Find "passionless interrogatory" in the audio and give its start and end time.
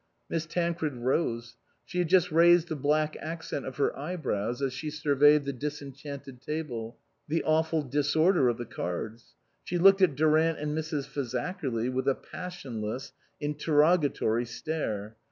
12.15-14.45